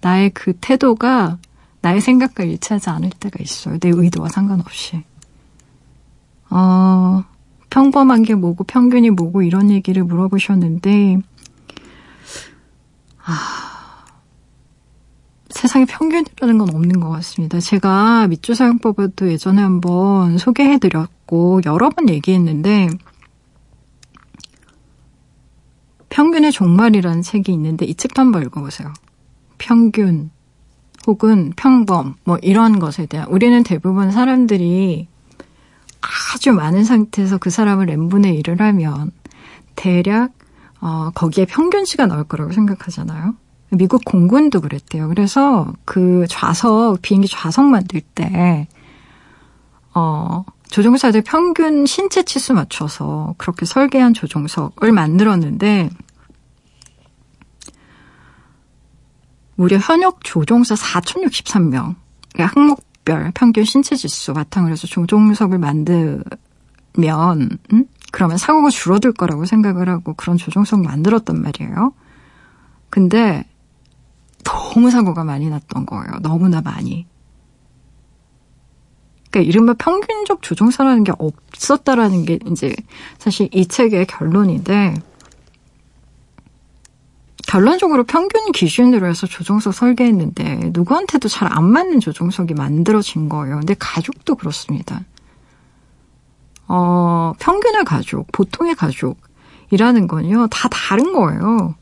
[0.02, 1.38] 나의 그 태도가
[1.82, 3.78] 나의 생각과 일치하지 않을 때가 있어요.
[3.80, 5.04] 내 의도와 상관없이.
[6.50, 7.24] 어,
[7.70, 11.20] 평범한 게 뭐고 평균이 뭐고 이런 얘기를 물어보셨는데
[13.26, 14.06] 아,
[15.50, 17.60] 세상에 평균이라는 건 없는 것 같습니다.
[17.60, 22.90] 제가 밑줄 사용법에도 예전에 한번 소개해드렸고 여러 번 얘기했는데
[26.10, 28.92] 평균의 종말이라는 책이 있는데 이 책도 한번 읽어보세요.
[29.60, 30.32] 평균
[31.06, 35.08] 혹은 평범 뭐 이런 것에 대한 우리는 대부분 사람들이
[36.34, 39.12] 아주 많은 상태에서 그 사람을 n분의 1을 하면
[39.76, 40.32] 대략
[40.82, 43.36] 어, 거기에 평균치가 나올 거라고 생각하잖아요.
[43.72, 45.08] 미국 공군도 그랬대요.
[45.10, 48.67] 그래서 그 좌석, 비행기 좌석 만들 때,
[49.93, 55.89] 어, 조종사들 평균 신체 치수 맞춰서 그렇게 설계한 조종석을 만들었는데,
[59.60, 61.95] 무려 현역 조종사 4,063명,
[62.38, 66.24] 항목별 평균 신체 지수 바탕으로 해서 조종석을 만들면,
[67.74, 67.86] 음?
[68.13, 71.91] 그러면 사고가 줄어들 거라고 생각을 하고 그런 조종석 만들었단 말이에요.
[72.89, 73.43] 근데
[74.45, 76.19] 너무 사고가 많이 났던 거예요.
[76.22, 77.06] 너무나 많이.
[79.30, 82.74] 그러니까 이른바 평균적 조종사라는 게 없었다라는 게 이제
[83.17, 84.93] 사실 이 책의 결론인데
[87.50, 93.56] 결론적으로 평균 기준으로 해서 조종석 설계했는데 누구한테도 잘 안 맞는 조종석이 만들어진 거예요.
[93.58, 95.02] 근데 가족도 그렇습니다.
[96.68, 101.74] 어, 평균의 가족, 보통의 가족이라는 건요, 다 다른 거예요.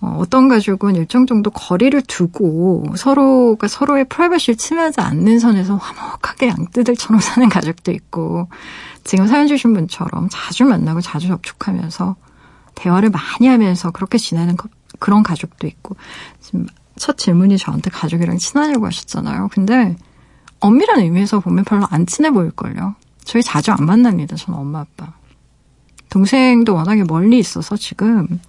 [0.00, 7.20] 어, 어떤 가족은 일정 정도 거리를 두고 서로가 서로의 프라이버시를 침해하지 않는 선에서 화목하게 양떼들처럼
[7.20, 8.46] 사는 가족도 있고
[9.02, 12.14] 지금 사연 주신 분처럼 자주 만나고 자주 접촉하면서
[12.74, 14.56] 대화를 많이 하면서 그렇게 지내는
[14.98, 15.96] 그런 가족도 있고
[16.40, 19.48] 지금 첫 질문이 저한테 가족이랑 친하냐고 하셨잖아요.
[19.52, 19.96] 근데
[20.60, 22.94] 엄밀한 의미에서 보면 별로 안 친해 보일걸요.
[23.24, 24.36] 저희 자주 안 만납니다.
[24.36, 25.12] 저는 엄마 아빠.
[26.08, 28.40] 동생도 워낙에 멀리 있어서 지금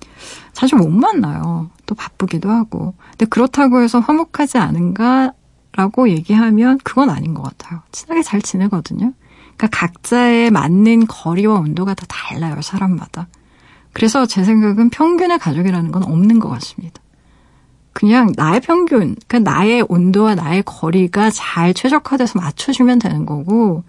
[0.51, 1.69] 자주 못 만나요.
[1.86, 2.93] 또 바쁘기도 하고.
[3.12, 7.81] 근데 그렇다고 해서 화목하지 않은가라고 얘기하면 그건 아닌 것 같아요.
[7.91, 9.13] 친하게 잘 지내거든요.
[9.55, 13.27] 그러니까 각자의 맞는 거리와 온도가 다 달라요, 사람마다.
[13.93, 17.01] 그래서 제 생각은 평균의 가족이라는 건 없는 것 같습니다.
[17.93, 23.84] 그냥 나의 평균, 그러니까 나의 온도와 나의 거리가 잘 최적화돼서 맞춰주면 되는 거고,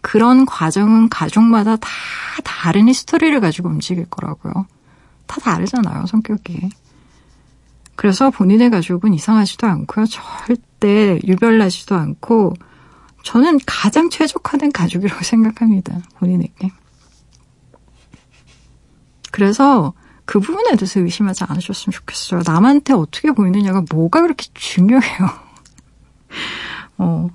[0.00, 1.88] 그런 과정은 가족마다 다
[2.44, 4.66] 다른 히스토리를 가지고 움직일 거라고요.
[5.26, 6.70] 다 다르잖아요, 성격이.
[7.96, 10.06] 그래서 본인의 가족은 이상하지도 않고요.
[10.06, 12.54] 절대 유별나지도 않고,
[13.24, 15.98] 저는 가장 최적화된 가족이라고 생각합니다.
[16.18, 16.70] 본인에게.
[19.30, 19.92] 그래서
[20.24, 22.42] 그 부분에 대해서 의심하지 않으셨으면 좋겠어요.
[22.46, 25.28] 남한테 어떻게 보이느냐가 뭐가 그렇게 중요해요.
[26.98, 27.28] 어.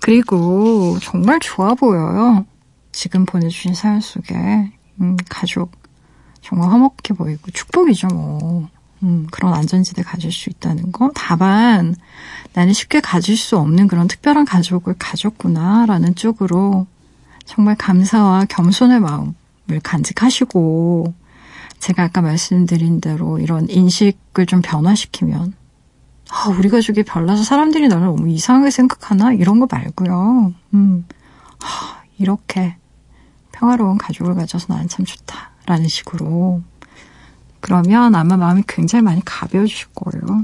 [0.00, 2.44] 그리고 정말 좋아 보여요.
[2.92, 4.34] 지금 보내주신 사연 속에.
[5.00, 5.72] 음, 가족.
[6.40, 8.68] 정말 화목해 보이고 축복이죠, 뭐.
[9.02, 11.10] 음, 그런 안전지대 가질 수 있다는 거.
[11.14, 11.94] 다만,
[12.52, 16.86] 나는 쉽게 가질 수 없는 그런 특별한 가족을 가졌구나라는 쪽으로
[17.44, 19.34] 정말 감사와 겸손의 마음을
[19.82, 21.14] 간직하시고,
[21.84, 25.52] 제가 아까 말씀드린 대로 이런 인식을 좀 변화시키면
[26.30, 29.34] 아, 우리 가족이 별나서 사람들이 나를 너무 이상하게 생각하나?
[29.34, 30.54] 이런 거 말고요.
[30.72, 31.06] 음,
[31.60, 32.76] 아, 이렇게
[33.52, 35.50] 평화로운 가족을 가져서 나는 참 좋다.
[35.66, 36.62] 라는 식으로.
[37.60, 40.42] 그러면 아마 마음이 굉장히 많이 가벼워지실 거예요.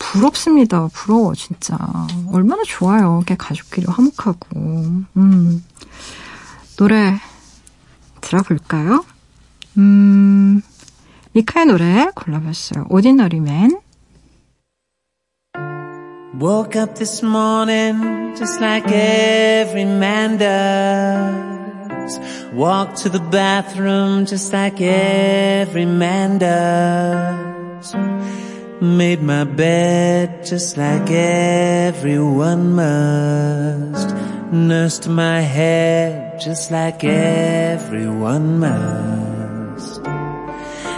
[0.00, 0.88] 부럽습니다.
[0.88, 1.76] 부러워, 진짜.
[2.32, 3.18] 얼마나 좋아요.
[3.18, 4.58] 이렇게 가족끼리 화목하고.
[5.18, 5.64] 음.
[6.78, 7.20] 노래
[8.22, 9.04] 들어볼까요?
[9.77, 10.61] 음,
[11.33, 12.85] 미카의 노래 골라봤어요.
[12.89, 13.79] 오디너리맨.
[16.39, 21.49] Woke up this morning just like every man does.
[22.53, 27.93] Walk to the bathroom just like every man does.
[28.79, 34.15] Made my bed just like everyone must.
[34.53, 39.22] Nursed my head just like everyone must.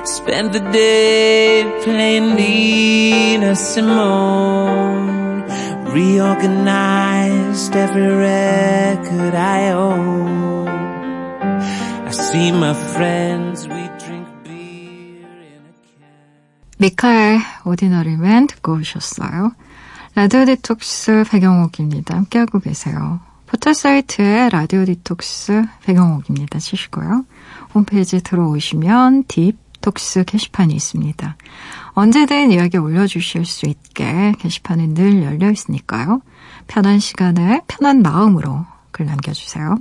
[0.04, 5.44] Spent the day playing Nina Simone.
[5.92, 10.68] Reorganized every record I own.
[12.06, 16.06] I see my friends, we drink beer in a can.
[16.78, 19.52] 미카엘 Ordinary Man 듣고 오셨어요.
[20.14, 22.14] 라디오 디톡스 배경옥입니다.
[22.16, 23.20] 함께하고 계세요.
[23.46, 26.58] 포털 사이트에 라디오 디톡스 배경옥입니다.
[26.58, 27.24] 치시고요.
[27.74, 31.37] 홈페이지 들어오시면 deep talks 게시판이 있습니다.
[31.92, 36.22] 언제든 이야기 올려주실 수 있게 게시판은 늘 열려 있으니까요.
[36.66, 39.76] 편한 시간에 편한 마음으로 글 남겨주세요.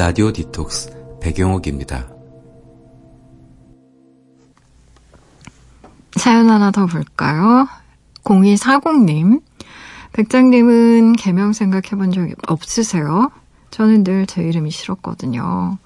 [0.00, 2.08] 라디오 디톡스 배경옥입니다.
[6.16, 7.68] 사연 하나 더 볼까요?
[8.24, 9.42] 0240님.
[10.14, 13.30] 백장님은 개명 생각해 본 적 없으세요?
[13.70, 15.76] 저는 늘 제 이름이 싫었거든요.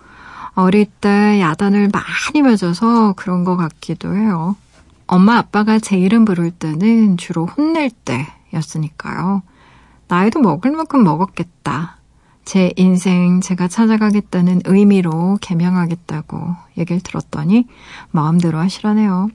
[0.54, 4.54] 어릴 때 야단을 많이 맞아서 그런 것 같기도 해요.
[5.08, 9.42] 엄마 아빠가 제 이름 부를 때는 주로 혼낼 때였으니까요.
[10.06, 11.96] 나이도 먹을 만큼 먹었겠다.
[12.44, 17.66] 제 인생 제가 찾아가겠다는 의미로 개명하겠다고 얘기를 들었더니
[18.10, 19.30] 마음대로 하시라네요.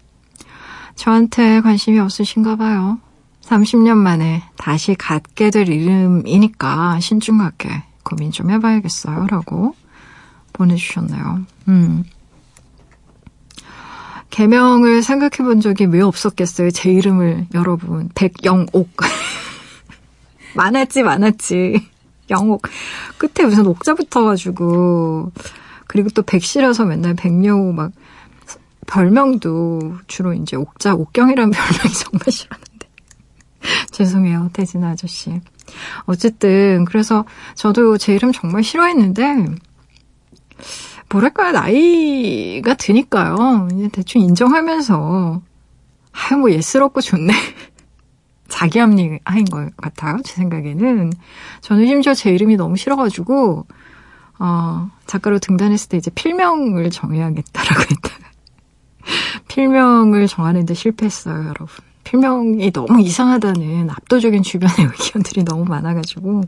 [0.95, 3.00] 저한테 관심이 없으신가 봐요.
[3.41, 9.28] 30년 만에 다시 갖게 될 이름이니까 신중하게 고민 좀 해봐야겠어요.
[9.28, 9.76] 라고
[10.54, 11.45] 보내주셨네요.
[11.69, 12.04] 음.
[14.30, 16.70] 개명을 생각해 본 적이 왜 없었겠어요?
[16.72, 18.10] 제 이름을 여러분.
[18.14, 18.89] 백영옥.
[20.55, 21.88] 많았지, 많았지.
[22.30, 22.63] 영옥.
[23.17, 25.32] 끝에 무슨 옥자 붙어가지고.
[25.88, 27.91] 그리고 또 백씨라서 맨날 백여우 막,
[28.88, 32.88] 별명도 주로 이제 옥자, 옥경이라는 별명이 정말 싫었는데.
[33.91, 35.41] 죄송해요, 태진 아저씨.
[36.05, 37.25] 어쨌든, 그래서
[37.55, 39.45] 저도 제 이름 정말 싫어했는데,
[41.09, 43.67] 뭐랄까요, 나이가 드니까요.
[43.73, 45.41] 이제 대충 인정하면서,
[46.11, 47.34] 아유, 뭐 예스럽고 좋네.
[48.50, 50.18] 자기 합리화인 것 같아요.
[50.24, 51.14] 제 생각에는.
[51.62, 53.66] 저는 심지어 제 이름이 너무 싫어가지고,
[54.39, 58.30] 어, 작가로 등단했을 때 이제 필명을 정해야겠다라고 했다가,
[59.47, 61.68] 필명을 정하는데 실패했어요, 여러분.
[62.04, 66.43] 필명이 너무 이상하다는 압도적인 주변의 의견들이 너무 많아가지고,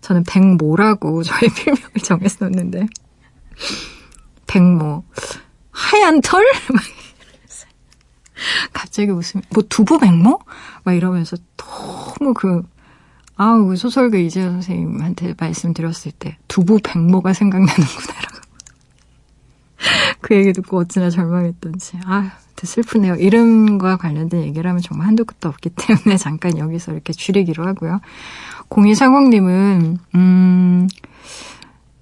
[0.00, 2.86] 저는 백모라고 저의 필명을 정했었는데,
[4.46, 5.04] 백모.
[5.70, 6.44] 하얀 털?
[8.72, 10.40] 갑자기 웃으면, 뭐 두부 백모?
[10.84, 12.62] 막 이러면서 너무 그,
[13.36, 18.40] 아우, 그 소설가 이재현 선생님한테 말씀드렸을 때 두부 백모가 생각나는구나라고.
[20.20, 21.98] 그 얘기 듣고 어찌나 절망했던지.
[22.04, 22.32] 아,
[22.66, 23.14] 슬프네요.
[23.14, 28.00] 이름과 관련된 얘기를 하면 정말 한두 끝도 없기 때문에 잠깐 여기서 이렇게 줄이기로 하고요.
[28.68, 30.88] 0240님은, 음,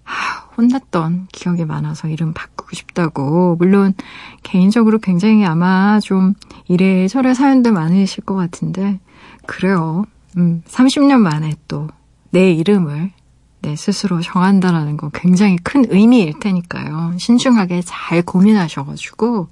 [0.03, 3.57] 하, 혼났던 기억이 많아서 이름 바 꾸고 싶다고.
[3.57, 3.95] 물론,
[4.43, 6.35] 개인적으로 굉장히 아마 좀
[6.69, 9.01] 이래저래 사연들 많으실 것 같은데,
[9.47, 10.05] 그래요.
[10.37, 11.89] 음, 30년 만에 또
[12.31, 13.13] 내 이름을
[13.61, 17.17] 내 스스로 정한다라는 거 굉장히 큰 의미일 테니까요.
[17.19, 19.49] 신중하게 잘 고민하셔가지고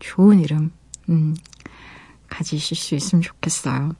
[0.00, 0.70] 좋은 이름
[1.08, 1.36] 음,
[2.28, 3.92] 가지실 수 있으면 좋겠어요.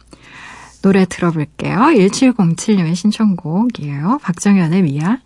[0.81, 1.77] 노래 들어볼게요.
[1.77, 4.19] 1707님의 신청곡이에요.
[4.23, 5.19] 박정현의 미야.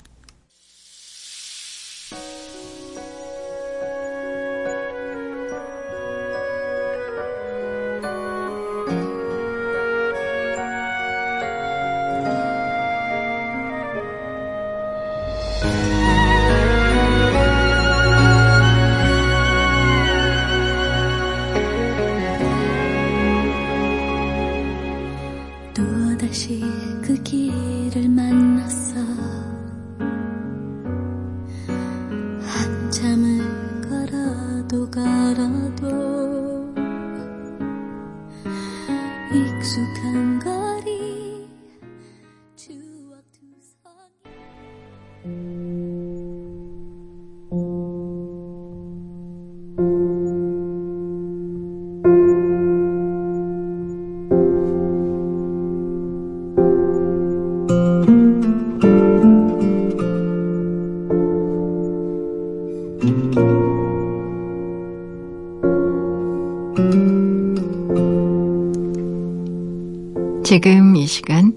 [70.43, 71.53] 지금 이 시간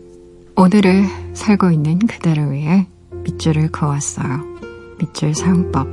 [0.55, 2.87] 오늘을 살고 있는 그대를 위해
[3.23, 4.43] 밑줄을 그었어요.
[4.99, 5.87] 밑줄 사용법.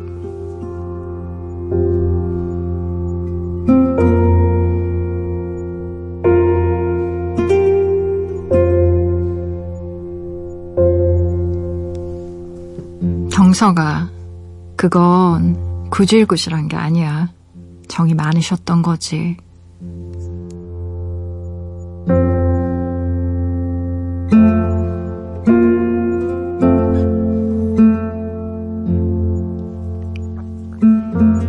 [13.31, 14.11] 정서가
[14.77, 17.16] 그건 구질구질한 게 아니야.
[17.97, 19.39] 정이 많으셨던 거지.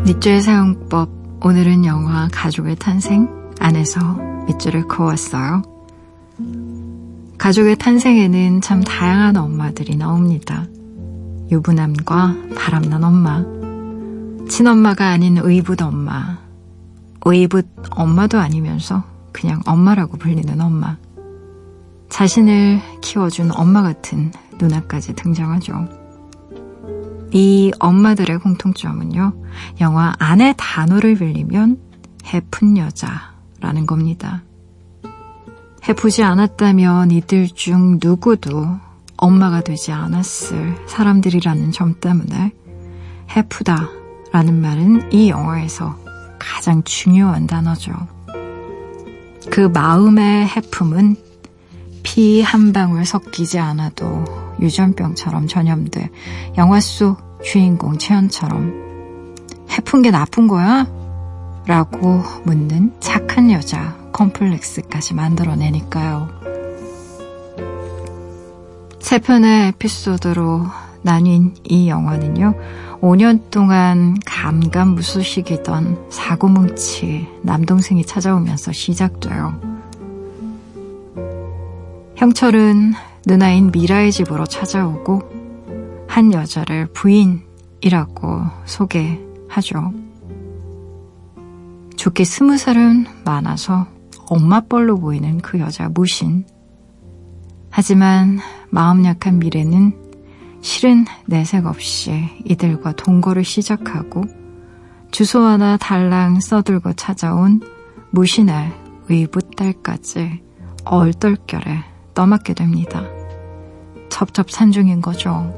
[0.05, 1.09] 밑줄 사용법
[1.43, 3.27] 오늘은 영화 가족의 탄생
[3.59, 3.99] 안에서
[4.47, 5.63] 밑줄을 그었어요.
[7.37, 10.65] 가족의 탄생에는 참 다양한 엄마들이 나옵니다.
[11.51, 13.43] 유부남과 바람난 엄마,
[14.47, 16.37] 친엄마가 아닌 의붓 엄마,
[17.25, 20.97] 의붓 엄마도 아니면서 그냥 엄마라고 불리는 엄마,
[22.09, 25.87] 자신을 키워준 엄마 같은 누나까지 등장하죠.
[27.33, 29.33] 이 엄마들의 공통점은요,
[29.81, 31.79] 영화 안의 단어를 빌리면
[32.25, 34.43] 해픈 여자라는 겁니다.
[35.87, 38.77] 해프지 않았다면 이들 중 누구도
[39.17, 42.53] 엄마가 되지 않았을 사람들이라는 점 때문에
[43.35, 43.89] 해프다
[44.31, 45.95] 라는 말은 이 영화에서
[46.39, 47.93] 가장 중요한 단어죠.
[49.49, 51.15] 그 마음의 해품은
[52.03, 54.23] 피 한 방울 섞이지 않아도
[54.61, 56.09] 유전병처럼 전염돼
[56.57, 58.87] 영화 속 주인공 채연처럼
[59.69, 60.87] 해픈 게 나쁜 거야?
[61.65, 66.29] 라고 묻는 착한 여자 컴플렉스까지 만들어내니까요.
[68.99, 70.65] 세 편의 에피소드로
[71.01, 72.53] 나뉜 이 영화는요,
[73.01, 79.59] 5년 동안 감감무소식이던 사고뭉치 남동생이 찾아오면서 시작돼요.
[82.15, 82.93] 형철은
[83.25, 89.93] 누나인 미라의 집으로 찾아오고 한 여자를 부인이라고 소개하죠.
[91.95, 93.85] 좋게 스무 살은 많아서
[94.27, 96.45] 엄마뻘로 보이는 그 여자 무신.
[97.69, 98.39] 하지만
[98.69, 100.06] 마음 약한 미래는
[100.61, 104.23] 실은 내색 없이 이들과 동거를 시작하고
[105.11, 107.61] 주소 하나 달랑 써들고 찾아온
[108.11, 108.71] 무신의
[109.09, 110.41] 의붓딸까지
[110.85, 111.83] 얼떨결에
[112.13, 113.03] 떠맡게 됩니다.
[114.09, 115.53] 첩첩산중인 거죠.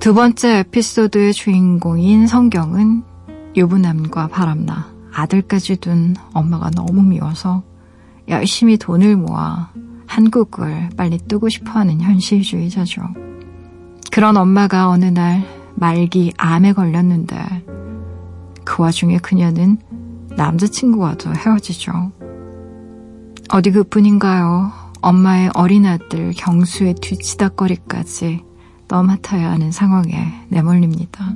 [0.00, 3.02] 두 번째 에피소드의 주인공인 성경은
[3.56, 7.62] 유부남과 바람나 아들까지 둔 엄마가 너무 미워서
[8.28, 9.70] 열심히 돈을 모아
[10.14, 13.02] 한국을 빨리 뜨고 싶어 하는 현실주의자죠.
[14.12, 15.44] 그런 엄마가 어느 날
[15.74, 17.36] 말기 암에 걸렸는데
[18.64, 19.76] 그 와중에 그녀는
[20.36, 22.12] 남자친구와도 헤어지죠.
[23.52, 24.70] 어디 그뿐인가요?
[25.00, 28.44] 엄마의 어린 아들 경수의 뒤치다거리까지
[28.86, 31.34] 떠맡아야 하는 상황에 내몰립니다.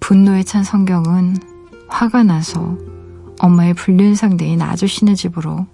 [0.00, 1.36] 분노에 찬 성경은
[1.86, 2.76] 화가 나서
[3.38, 5.66] 엄마의 불륜 상대인 아저씨네 집으로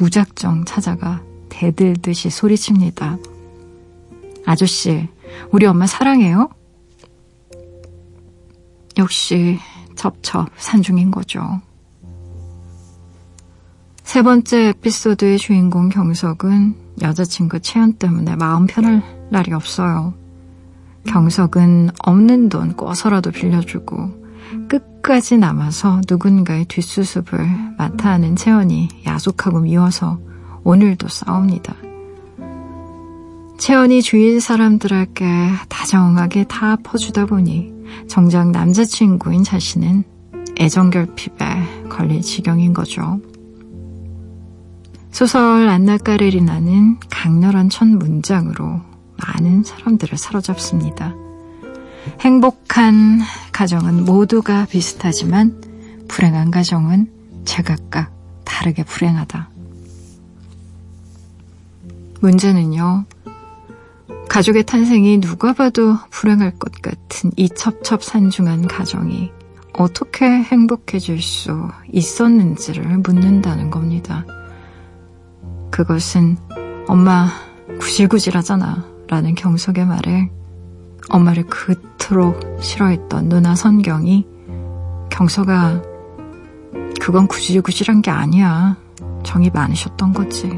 [0.00, 3.18] 무작정 찾아가 대들듯이 소리칩니다.
[4.46, 5.08] 아저씨,
[5.52, 6.48] 우리 엄마 사랑해요?
[8.96, 9.58] 역시
[9.94, 11.60] 첩첩 산중인 거죠.
[14.02, 20.14] 세 번째 에피소드의 주인공 경석은 여자친구 채연 때문에 마음 편할 날이 없어요.
[21.06, 30.18] 경석은 없는 돈 꿔서라도 빌려주고 끝 까지 남아서 누군가의 뒷수습을 맡아 하는 채연이 야속하고 미워서
[30.62, 31.74] 오늘도 싸웁니다.
[33.58, 35.24] 채연이 주위 사람들에게
[35.68, 37.72] 다정하게 다 퍼주다 보니
[38.08, 40.04] 정작 남자친구인 자신은
[40.58, 43.20] 애정결핍에 걸릴 지경인 거죠.
[45.10, 48.80] 소설 안나 까레리나는 강렬한 첫 문장으로
[49.16, 51.14] 많은 사람들을 사로잡습니다.
[52.20, 53.20] 행복한
[53.52, 55.60] 가정은 모두가 비슷하지만
[56.08, 57.10] 불행한 가정은
[57.44, 58.12] 제각각
[58.44, 59.48] 다르게 불행하다.
[62.20, 63.04] 문제는요,
[64.28, 69.32] 가족의 탄생이 누가 봐도 불행할 것 같은 이 첩첩산중한 가정이
[69.72, 74.24] 어떻게 행복해질 수 있었는지를 묻는다는 겁니다.
[75.70, 76.36] 그것은
[76.86, 77.28] 엄마
[77.80, 80.30] 구질구질하잖아 라는 경석의 말에
[81.10, 84.26] 엄마를 그토록 싫어했던 누나 선경이
[85.10, 85.82] 경석아
[87.00, 88.76] 그건 구질구질한 게 아니야
[89.22, 90.48] 정이 많으셨던 거지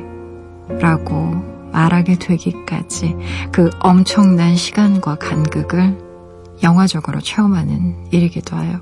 [0.81, 3.17] 라고 말하게 되기까지
[3.51, 5.99] 그 엄청난 시간과 간극을
[6.63, 8.81] 영화적으로 체험하는 일이기도 해요.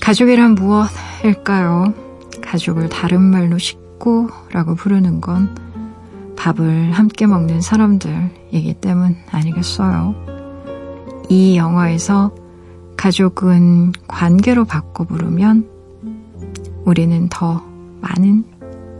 [0.00, 1.94] 가족이란 무엇일까요?
[2.42, 5.69] 가족을 다른 말로 식구라고 부르는 건
[6.40, 10.14] 밥을 함께 먹는 사람들이기 때문 아니겠어요.
[11.28, 12.34] 이 영화에서
[12.96, 15.68] 가족은 관계로 바꿔 부르면
[16.86, 17.62] 우리는 더
[18.00, 18.44] 많은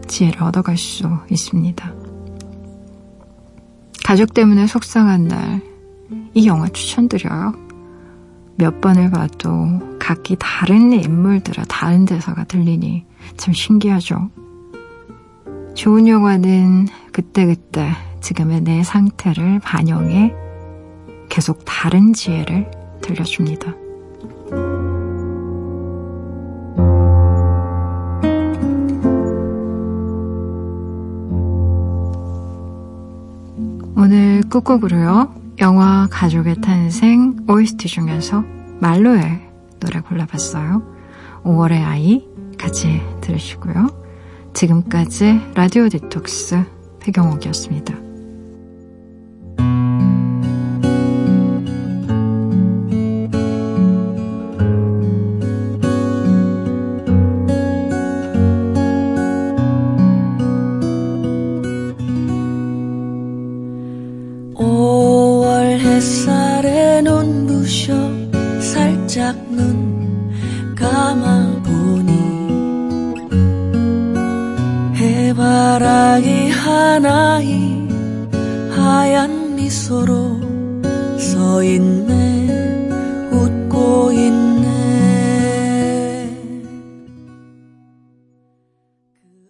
[0.07, 1.95] 지혜를 얻어갈 수 있습니다.
[4.05, 5.63] 가족 때문에 속상한 날,
[6.35, 7.55] 이 영화 추천드려요.
[8.57, 13.07] 몇 번을 봐도 각기 다른 인물들의 다른 대사가 들리니
[13.39, 14.29] 참 신기하죠.
[15.75, 17.91] 좋은 영화는 그때그때
[18.21, 20.35] 지금의 내 상태를 반영해
[21.29, 23.75] 계속 다른 지혜를 들려줍니다.
[33.97, 35.35] 오늘 끝곡으로요.
[35.61, 38.43] 영화 가족의 탄생 OST 중에서
[38.81, 39.41] 말로의
[39.79, 40.83] 노래 골라봤어요.
[41.45, 42.27] 5월의 아이
[42.59, 43.89] 같이 들으시고요.
[44.53, 48.10] 지금까지 라디오 디톡스 배경옥이었습니다.